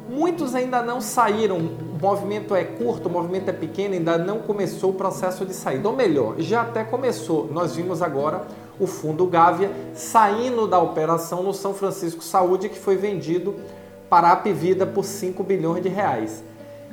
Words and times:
Muitos 0.09 0.55
ainda 0.55 0.81
não 0.81 1.01
saíram, 1.01 1.59
o 1.59 1.99
movimento 2.01 2.55
é 2.55 2.63
curto, 2.65 3.09
o 3.09 3.13
movimento 3.13 3.49
é 3.49 3.53
pequeno, 3.53 3.95
ainda 3.95 4.17
não 4.17 4.39
começou 4.39 4.91
o 4.91 4.95
processo 4.95 5.45
de 5.45 5.53
saída. 5.53 5.89
Ou 5.89 5.97
melhor, 5.97 6.37
já 6.39 6.63
até 6.63 6.85
começou. 6.85 7.49
Nós 7.53 7.75
vimos 7.75 8.01
agora 8.01 8.47
o 8.79 8.87
fundo 8.87 9.27
Gávea 9.27 9.73
saindo 9.93 10.69
da 10.69 10.79
operação 10.79 11.43
no 11.43 11.53
São 11.53 11.75
Francisco 11.75 12.23
Saúde, 12.23 12.69
que 12.69 12.79
foi 12.79 12.97
vendido 12.97 13.57
para 14.09 14.29
a 14.29 14.33
Apivida 14.33 14.87
por 14.87 15.05
5 15.05 15.43
bilhões 15.43 15.83
de 15.83 15.89
reais. 15.89 16.45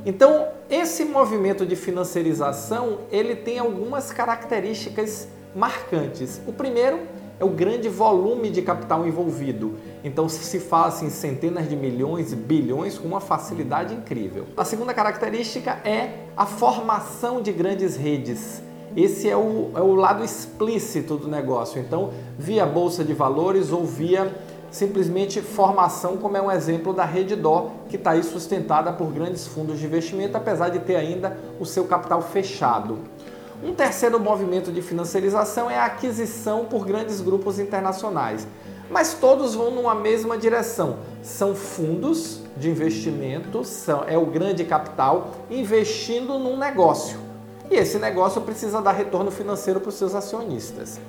Então, 0.08 0.47
esse 0.69 1.03
movimento 1.03 1.66
de 1.66 1.75
financiarização, 1.75 3.00
ele 3.11 3.36
tem 3.36 3.59
algumas 3.59 4.09
características 4.09 5.27
marcantes. 5.53 6.39
O 6.47 6.53
primeiro 6.53 7.02
é 7.38 7.44
o 7.44 7.49
grande 7.49 7.89
volume 7.89 8.49
de 8.49 8.61
capital 8.61 9.05
envolvido. 9.05 9.77
Então 10.05 10.30
se 10.30 10.61
fala 10.61 10.88
assim, 10.88 11.09
centenas 11.09 11.67
de 11.67 11.75
milhões, 11.75 12.33
bilhões 12.33 12.97
com 12.97 13.05
uma 13.05 13.19
facilidade 13.19 13.94
incrível. 13.94 14.45
A 14.55 14.64
segunda 14.64 14.94
característica 14.94 15.72
é 15.83 16.14
a 16.38 16.45
formação 16.45 17.42
de 17.42 17.52
grandes 17.52 17.97
redes. 17.97 18.64
Esse 18.95 19.30
é 19.30 19.36
o, 19.36 19.71
é 19.75 19.81
o 19.81 19.94
lado 19.94 20.23
explícito 20.23 21.17
do 21.17 21.27
negócio. 21.27 21.81
Então, 21.81 22.11
via 22.39 22.66
bolsa 22.66 23.03
de 23.03 23.14
valores 23.14 23.73
ou 23.73 23.83
via 23.83 24.33
simplesmente 24.72 25.42
formação, 25.42 26.18
como 26.18 26.38
é 26.38 26.42
um 26.42 26.52
exemplo 26.52 26.94
da 26.94 27.06
Rede 27.06 27.36
Dó, 27.36 27.72
que 27.90 27.96
está 27.96 28.12
aí 28.12 28.23
sustentada 28.23 28.92
por 28.92 29.12
grandes 29.12 29.48
fundos 29.48 29.80
de 29.80 29.86
investimento, 29.86 30.38
apesar 30.38 30.70
de 30.70 30.80
ter 30.80 30.96
ainda 30.96 31.38
o 31.60 31.66
seu 31.66 31.86
capital 31.86 32.22
fechado. 32.22 33.00
Um 33.64 33.73
terceiro 33.73 34.20
movimento 34.20 34.72
de 34.72 34.82
financiarização 34.82 35.70
é 35.70 35.78
a 35.78 35.86
aquisição 35.86 36.66
por 36.66 36.86
grandes 36.86 37.22
grupos 37.22 37.60
internacionais. 37.60 38.48
Mas 38.90 39.16
todos 39.16 39.56
vão 39.56 39.72
numa 39.72 39.95
mesma 39.95 40.38
direção. 40.38 40.98
São 41.22 41.56
fundos 41.56 42.42
de 42.56 42.70
investimento, 42.70 43.64
são, 43.64 44.04
é 44.08 44.18
o 44.18 44.26
grande 44.26 44.64
capital 44.64 45.32
investindo 45.50 46.38
num 46.38 46.58
negócio. 46.58 47.20
E 47.70 47.76
esse 47.76 47.98
negócio 47.98 48.42
precisa 48.42 48.82
dar 48.82 48.92
retorno 48.92 49.30
financeiro 49.30 49.80
para 49.80 49.89
os 49.89 49.95
seus 49.95 50.16
acionistas. 50.16 51.00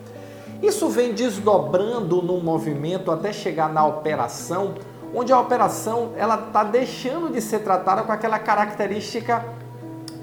Isso 0.63 0.89
vem 0.89 1.13
desdobrando 1.13 2.21
no 2.21 2.41
movimento 2.41 3.11
até 3.11 3.33
chegar 3.33 3.73
na 3.73 3.87
operação, 3.87 4.75
onde 5.15 5.33
a 5.33 5.39
operação 5.39 6.13
ela 6.17 6.47
está 6.49 6.65
deixando 6.65 7.33
de 7.33 7.41
ser 7.41 7.61
tratada 7.61 8.03
com 8.03 8.11
aquela 8.11 8.39
característica 8.39 9.45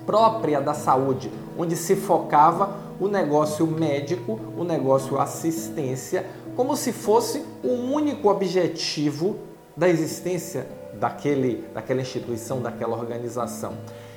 própria 0.06 0.62
da 0.62 0.74
saúde, 0.74 1.31
onde 1.57 1.75
se 1.75 1.95
focava 1.95 2.75
o 3.00 3.07
negócio 3.07 3.66
médico, 3.66 4.40
o 4.57 4.63
negócio 4.63 5.19
assistência, 5.19 6.25
como 6.56 6.75
se 6.75 6.91
fosse 6.91 7.44
o 7.63 7.69
único 7.69 8.29
objetivo 8.29 9.38
da 9.75 9.90
existência 9.90 10.68
daquele, 10.94 11.68
daquela 11.74 12.01
instituição, 12.01 12.62
daquela 12.62 12.95
organização. 12.95 13.74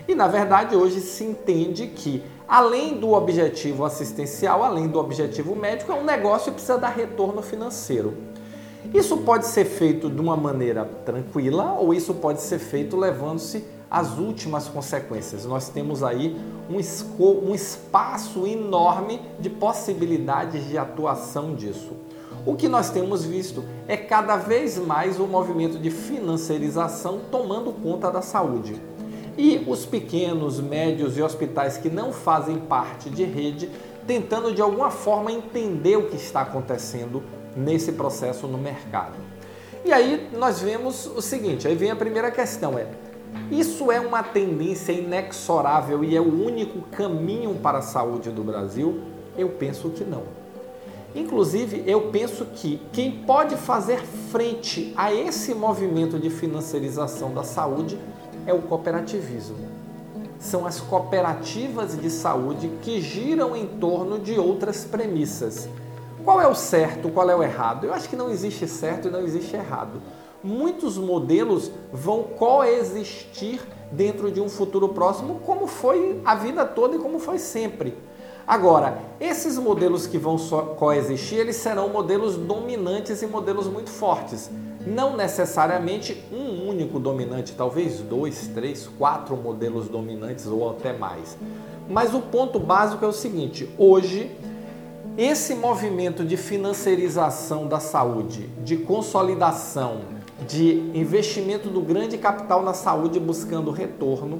E 0.09 0.15
na 0.15 0.27
verdade 0.27 0.75
hoje 0.75 1.03
se 1.03 1.23
entende 1.23 1.87
que 1.87 2.23
além 2.49 2.99
do 2.99 3.13
objetivo 3.13 3.85
assistencial, 3.85 4.65
além 4.65 4.89
do 4.89 4.99
objetivo 4.99 5.55
médico, 5.55 5.93
é 5.93 5.95
um 5.95 6.03
negócio 6.03 6.47
que 6.47 6.53
precisa 6.53 6.79
dar 6.79 6.89
retorno 6.89 7.43
financeiro. 7.43 8.17
Isso 8.95 9.19
pode 9.19 9.47
ser 9.47 9.67
feito 9.67 10.09
de 10.09 10.19
uma 10.19 10.35
maneira 10.35 10.87
tranquila 11.05 11.75
ou 11.75 11.93
isso 11.93 12.15
pode 12.15 12.41
ser 12.41 12.59
feito 12.59 12.97
levando-se 12.97 13.63
às 13.91 14.17
últimas 14.17 14.67
consequências. 14.67 15.45
Nós 15.45 15.69
temos 15.69 16.03
aí 16.03 16.35
um, 16.71 17.51
um 17.51 17.55
espaço 17.55 18.47
enorme 18.47 19.21
de 19.39 19.51
possibilidades 19.51 20.67
de 20.69 20.79
atuação 20.79 21.55
disso. 21.55 21.93
O 22.47 22.55
que 22.57 22.67
nós 22.67 22.89
temos 22.89 23.27
visto 23.27 23.63
é 23.87 23.95
cada 23.95 24.37
vez 24.37 24.79
mais 24.79 25.21
o 25.21 25.27
movimento 25.27 25.79
de 25.79 25.91
financiarização 25.91 27.21
tomando 27.31 27.73
conta 27.73 28.11
da 28.11 28.23
saúde. 28.23 28.81
E 29.38 29.65
os 29.66 29.87
pequenos, 29.87 30.60
médios 30.60 31.16
e 31.16 31.22
hospitais 31.22 31.78
que 31.78 31.88
não 31.88 32.12
fazem 32.12 32.59
parte 32.59 33.09
de 33.09 33.25
rede, 33.25 33.71
tentando 34.06 34.53
de 34.53 34.60
alguma 34.60 34.91
forma 34.91 35.32
entender 35.32 35.97
o 35.97 36.09
que 36.09 36.16
está 36.16 36.41
acontecendo 36.41 37.22
nesse 37.56 37.93
processo 37.93 38.47
no 38.47 38.59
mercado. 38.59 39.15
E 39.84 39.93
aí 39.93 40.28
nós 40.37 40.60
vemos 40.60 41.06
o 41.06 41.22
seguinte, 41.22 41.69
aí 41.69 41.77
vem 41.77 41.91
a 41.91 41.97
primeira 41.97 42.31
questão 42.32 42.77
é, 42.77 42.88
isso 43.50 43.91
é 43.91 44.00
uma 44.00 44.22
tendência 44.22 44.93
inexorável 44.93 46.04
e 46.04 46.16
é 46.16 46.21
o 46.21 46.44
único 46.44 46.82
caminho 46.91 47.54
para 47.54 47.78
a 47.78 47.82
saúde 47.82 48.31
do 48.31 48.43
Brasil? 48.43 49.00
Eu 49.37 49.50
penso 49.50 49.88
que 49.91 50.04
não. 50.04 50.25
Inclusive, 51.15 51.82
eu 51.87 52.10
penso 52.10 52.44
que 52.44 52.81
quem 52.93 53.10
pode 53.10 53.56
fazer 53.56 54.00
frente 54.31 54.93
a 54.97 55.12
esse 55.12 55.54
movimento 55.54 56.19
de 56.19 56.28
financiarização 56.28 57.32
da 57.32 57.43
saúde 57.43 57.98
é 58.48 58.54
o 58.54 58.62
cooperativismo. 58.62 59.69
São 60.41 60.66
as 60.66 60.81
cooperativas 60.81 62.00
de 62.00 62.10
saúde 62.10 62.70
que 62.81 62.98
giram 62.98 63.54
em 63.54 63.66
torno 63.66 64.19
de 64.19 64.38
outras 64.38 64.84
premissas. 64.84 65.69
Qual 66.25 66.41
é 66.41 66.48
o 66.48 66.54
certo, 66.54 67.10
qual 67.10 67.28
é 67.28 67.36
o 67.36 67.42
errado? 67.42 67.84
Eu 67.84 67.92
acho 67.92 68.09
que 68.09 68.16
não 68.16 68.31
existe 68.31 68.66
certo 68.66 69.09
e 69.09 69.10
não 69.10 69.20
existe 69.20 69.54
errado. 69.54 70.00
Muitos 70.42 70.97
modelos 70.97 71.70
vão 71.92 72.22
coexistir 72.22 73.60
dentro 73.92 74.31
de 74.31 74.41
um 74.41 74.48
futuro 74.48 74.88
próximo, 74.91 75.41
como 75.44 75.66
foi 75.66 76.22
a 76.25 76.34
vida 76.34 76.65
toda 76.65 76.97
e 76.97 76.98
como 76.98 77.19
foi 77.19 77.38
sempre. 77.38 77.98
Agora, 78.47 78.98
esses 79.20 79.59
modelos 79.59 80.06
que 80.06 80.16
vão 80.16 80.38
coexistir, 80.78 81.38
eles 81.38 81.56
serão 81.56 81.91
modelos 81.91 82.36
dominantes 82.36 83.20
e 83.20 83.26
modelos 83.26 83.66
muito 83.66 83.91
fortes. 83.91 84.50
Não 84.87 85.16
necessariamente 85.16 86.25
um 86.33 86.69
único 86.69 86.99
dominante, 86.99 87.55
talvez 87.56 88.00
dois, 88.00 88.49
três, 88.55 88.87
quatro 88.99 89.37
modelos 89.37 89.89
dominantes 89.89 90.47
ou 90.47 90.71
até 90.71 90.93
mais. 90.93 91.37
Mas 91.89 92.15
o 92.15 92.21
ponto 92.21 92.59
básico 92.59 93.05
é 93.05 93.09
o 93.09 93.12
seguinte: 93.12 93.69
hoje, 93.77 94.31
esse 95.16 95.55
movimento 95.55 96.25
de 96.25 96.37
financiarização 96.37 97.66
da 97.66 97.81
saúde, 97.81 98.49
de 98.65 98.77
consolidação, 98.77 100.00
de 100.47 100.91
investimento 100.95 101.69
do 101.69 101.80
grande 101.80 102.16
capital 102.16 102.63
na 102.63 102.72
saúde 102.72 103.19
buscando 103.19 103.71
retorno, 103.71 104.39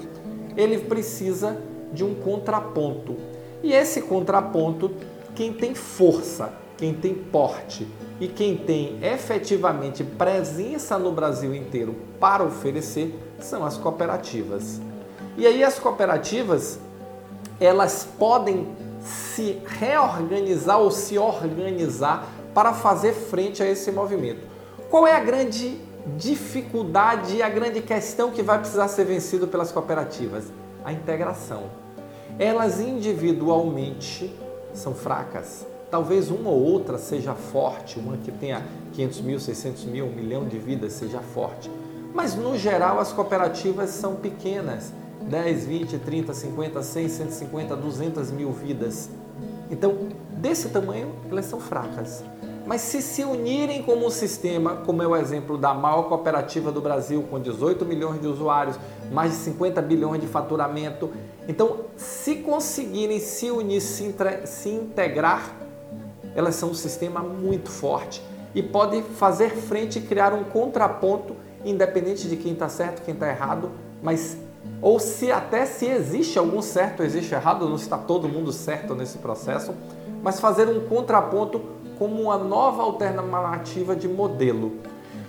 ele 0.55 0.77
precisa 0.77 1.61
de 1.91 2.03
um 2.03 2.15
contraponto 2.15 3.15
e 3.61 3.73
esse 3.73 4.01
contraponto, 4.01 4.91
quem 5.35 5.51
tem 5.51 5.75
força, 5.75 6.53
quem 6.79 6.93
tem 6.93 7.13
porte 7.13 7.85
e 8.21 8.27
quem 8.29 8.55
tem 8.55 8.97
efetivamente 9.03 10.01
presença 10.01 10.97
no 10.97 11.11
Brasil 11.11 11.53
inteiro 11.53 11.93
para 12.21 12.41
oferecer 12.41 13.13
são 13.37 13.65
as 13.65 13.75
cooperativas. 13.75 14.79
E 15.37 15.45
aí 15.45 15.61
as 15.61 15.77
cooperativas, 15.77 16.79
elas 17.59 18.07
podem 18.17 18.65
se 19.01 19.61
reorganizar 19.65 20.79
ou 20.79 20.89
se 20.89 21.17
organizar 21.17 22.25
para 22.53 22.71
fazer 22.71 23.11
frente 23.11 23.61
a 23.61 23.69
esse 23.69 23.91
movimento. 23.91 24.47
Qual 24.89 25.05
é 25.05 25.11
a 25.11 25.19
grande 25.19 25.77
dificuldade 26.15 27.35
e 27.35 27.43
a 27.43 27.49
grande 27.49 27.81
questão 27.81 28.31
que 28.31 28.41
vai 28.41 28.57
precisar 28.57 28.87
ser 28.87 29.03
vencido 29.03 29.49
pelas 29.49 29.69
cooperativas? 29.69 30.45
A 30.85 30.93
integração 30.93 31.65
elas 32.39 32.79
individualmente 32.79 34.33
são 34.73 34.95
fracas. 34.95 35.67
Talvez 35.91 36.29
uma 36.29 36.51
ou 36.51 36.61
outra 36.61 36.97
seja 36.99 37.33
forte, 37.33 37.97
uma 37.97 38.15
que 38.17 38.31
tenha 38.31 38.63
500 38.93 39.21
mil, 39.21 39.39
600 39.39 39.85
mil, 39.85 40.05
um 40.05 40.11
milhão 40.11 40.45
de 40.45 40.57
vidas 40.57 40.93
seja 40.93 41.19
forte. 41.19 41.69
Mas 42.13 42.35
no 42.35 42.57
geral 42.57 42.99
as 42.99 43.11
cooperativas 43.11 43.89
são 43.89 44.15
pequenas, 44.15 44.93
10, 45.21 45.65
20, 45.65 45.97
30, 45.97 46.33
50, 46.33 46.83
100, 46.83 47.09
150, 47.09 47.75
200 47.75 48.31
mil 48.31 48.51
vidas. 48.51 49.09
Então, 49.71 50.09
desse 50.31 50.69
tamanho, 50.69 51.11
elas 51.29 51.45
são 51.45 51.59
fracas. 51.59 52.23
Mas 52.65 52.81
se 52.81 53.01
se 53.01 53.23
unirem 53.23 53.81
como 53.81 54.05
um 54.05 54.09
sistema, 54.11 54.75
como 54.85 55.01
é 55.01 55.07
o 55.07 55.15
exemplo 55.15 55.57
da 55.57 55.73
maior 55.73 56.03
cooperativa 56.03 56.71
do 56.71 56.79
Brasil, 56.79 57.23
com 57.31 57.39
18 57.39 57.83
milhões 57.83 58.21
de 58.21 58.27
usuários, 58.27 58.79
mais 59.11 59.31
de 59.31 59.37
50 59.37 59.81
bilhões 59.81 60.21
de 60.21 60.27
faturamento, 60.27 61.09
então 61.47 61.77
se 61.97 62.35
conseguirem 62.35 63.19
se 63.19 63.49
unir, 63.49 63.81
se, 63.81 64.13
se 64.45 64.69
integrar, 64.69 65.68
elas 66.35 66.55
são 66.55 66.69
um 66.69 66.73
sistema 66.73 67.21
muito 67.21 67.69
forte 67.69 68.23
e 68.53 68.63
pode 68.63 69.01
fazer 69.01 69.51
frente 69.51 69.99
e 69.99 70.01
criar 70.01 70.33
um 70.33 70.43
contraponto, 70.43 71.35
independente 71.63 72.27
de 72.27 72.35
quem 72.35 72.53
está 72.53 72.69
certo, 72.69 73.03
quem 73.03 73.13
está 73.13 73.27
errado, 73.27 73.71
mas 74.01 74.37
ou 74.81 74.99
se 74.99 75.31
até 75.31 75.65
se 75.65 75.85
existe 75.85 76.39
algum 76.39 76.61
certo, 76.61 77.03
existe 77.03 77.33
errado, 77.33 77.67
não 77.67 77.75
está 77.75 77.97
todo 77.97 78.29
mundo 78.29 78.51
certo 78.51 78.95
nesse 78.95 79.17
processo, 79.17 79.73
mas 80.23 80.39
fazer 80.39 80.67
um 80.67 80.87
contraponto 80.87 81.61
como 81.97 82.21
uma 82.21 82.37
nova 82.37 82.81
alternativa 82.81 83.95
de 83.95 84.07
modelo. 84.07 84.73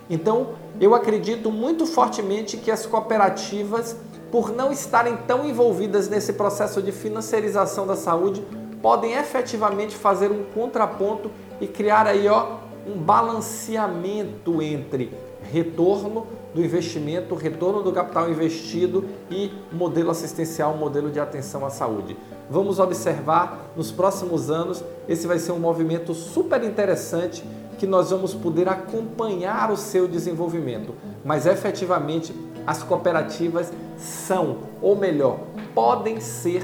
Então, 0.09 0.55
eu 0.81 0.95
acredito 0.95 1.51
muito 1.51 1.85
fortemente 1.85 2.57
que 2.57 2.71
as 2.71 2.87
cooperativas, 2.87 3.97
por 4.31 4.53
não 4.53 4.71
estarem 4.71 5.17
tão 5.27 5.45
envolvidas 5.45 6.09
nesse 6.09 6.33
processo 6.33 6.81
de 6.81 6.93
financiarização 6.93 7.87
da 7.87 7.97
saúde, 7.97 8.45
podem 8.83 9.15
efetivamente 9.15 9.95
fazer 9.95 10.31
um 10.31 10.45
contraponto 10.45 11.31
e 11.61 11.67
criar 11.67 12.07
aí 12.07 12.29
ó, 12.29 12.57
um 12.87 12.97
balanceamento 12.99 14.63
entre 14.63 15.13
retorno 15.43 16.27
do 16.55 16.63
investimento, 16.65 17.35
retorno 17.35 17.83
do 17.83 17.93
capital 17.93 18.29
investido 18.29 19.05
e 19.31 19.51
modelo 19.73 20.11
assistencial, 20.11 20.77
modelo 20.77 21.11
de 21.11 21.21
atenção 21.21 21.65
à 21.65 21.71
saúde. 21.71 22.17
Vamos 22.49 22.79
observar 22.79 23.71
nos 23.77 23.93
próximos 23.93 24.51
anos, 24.51 24.83
esse 25.09 25.27
vai 25.27 25.39
ser 25.39 25.53
um 25.53 25.59
movimento 25.59 26.13
super 26.15 26.63
interessante 26.65 27.45
que 27.79 27.87
nós 27.87 28.11
vamos 28.11 28.35
poder 28.35 28.69
acompanhar 28.69 29.71
o 29.71 29.77
seu 29.77 30.07
desenvolvimento. 30.07 30.95
Mas 31.25 31.47
efetivamente 31.47 32.35
as 32.67 32.83
cooperativas 32.83 33.73
são, 33.97 34.59
ou 34.83 34.97
melhor, 34.97 35.39
podem 35.75 36.21
ser, 36.21 36.63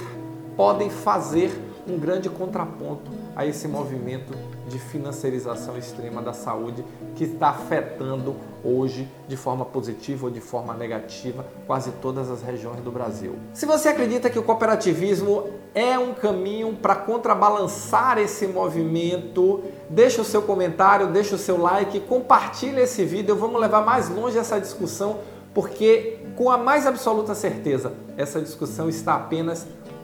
podem 0.57 0.91
fazer 0.91 1.66
um 1.89 1.99
grande 1.99 2.29
contraponto 2.29 3.11
a 3.35 3.47
esse 3.47 3.69
movimento 3.69 4.33
de 4.67 4.79
financiarização 4.79 5.79
extrema 5.79 6.21
da 6.21 6.33
saúde 6.33 6.85
que 7.15 7.25
está 7.25 7.51
afetando 7.51 8.35
hoje 8.65 9.09
de 9.29 9.37
forma 9.37 9.65
positiva 9.65 10.27
ou 10.27 10.33
de 10.33 10.41
forma 10.41 10.75
negativa 10.75 11.47
quase 11.67 11.93
todas 12.03 12.31
as 12.31 12.43
regiões 12.43 12.81
do 12.81 12.91
Brasil. 12.91 13.37
Se 13.55 13.65
você 13.65 13.89
acredita 13.89 14.29
que 14.29 14.39
o 14.39 14.43
cooperativismo 14.43 15.45
é 15.75 15.99
um 15.99 16.13
caminho 16.13 16.75
para 16.75 16.97
contrabalançar 16.97 18.19
esse 18.19 18.47
movimento, 18.47 19.63
deixa 19.89 20.23
o 20.23 20.25
seu 20.25 20.43
comentário, 20.43 21.09
deixa 21.09 21.37
o 21.37 21.39
seu 21.39 21.61
like, 21.61 22.01
compartilhe 22.01 22.81
esse 22.81 23.05
vídeo, 23.05 23.37
vamos 23.37 23.61
levar 23.61 23.85
mais 23.85 24.09
longe 24.09 24.39
essa 24.39 24.61
discussão 24.61 25.21
porque 25.57 26.19
com 26.37 26.51
a 26.51 26.59
mais 26.59 26.87
absoluta 26.87 27.35
certeza 27.35 27.95
essa 28.15 28.43
discussão 28.43 28.91
está 28.91 29.15
apenas 29.15 29.67